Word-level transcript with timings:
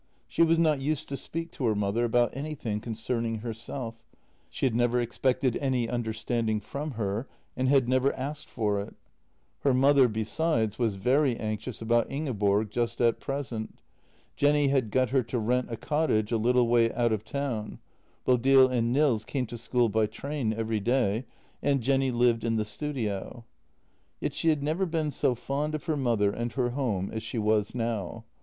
She 0.27 0.41
was 0.41 0.57
not 0.57 0.81
used 0.81 1.09
to 1.09 1.15
speak 1.15 1.51
to 1.51 1.65
her 1.65 1.75
mother 1.75 2.03
about 2.03 2.35
anything 2.35 2.79
concerning 2.79 3.41
herself; 3.41 4.03
she 4.49 4.65
had 4.65 4.73
never 4.73 4.99
ex 4.99 5.19
pected 5.19 5.59
any 5.61 5.87
understanding 5.87 6.59
from 6.59 6.93
her, 6.93 7.27
and 7.55 7.69
had 7.69 7.87
never 7.87 8.11
asked 8.15 8.49
for 8.49 8.81
it. 8.81 8.95
Her 9.59 9.75
mother, 9.75 10.07
besides, 10.07 10.79
was 10.79 10.95
very 10.95 11.37
anxious 11.37 11.83
about 11.83 12.09
Ingeborg 12.09 12.71
just 12.71 12.99
at 12.99 13.19
present. 13.19 13.77
Jenny 14.35 14.69
had 14.69 14.89
got 14.89 15.11
her 15.11 15.21
to 15.21 15.37
rent 15.37 15.67
a 15.69 15.77
cottage 15.77 16.31
a 16.31 16.37
little 16.39 16.67
way 16.67 16.91
out 16.93 17.13
of 17.13 17.23
town; 17.23 17.77
Bodil 18.25 18.67
and 18.69 18.91
Nils 18.91 19.23
came 19.23 19.45
to 19.45 19.55
school 19.55 19.87
by 19.87 20.07
train 20.07 20.51
every 20.51 20.79
day, 20.79 21.25
and 21.61 21.79
Jenny 21.81 22.09
lived 22.09 22.43
in 22.43 22.55
the 22.55 22.65
studio. 22.65 23.45
Yet 24.19 24.33
she 24.33 24.49
had 24.49 24.63
never 24.63 24.87
been 24.87 25.11
so 25.11 25.35
fond 25.35 25.75
of 25.75 25.83
her 25.83 25.95
mother 25.95 26.31
and 26.31 26.51
her 26.53 26.71
home 26.71 27.11
as 27.11 27.21
she 27.21 27.37
was 27.37 27.75
now. 27.75 28.25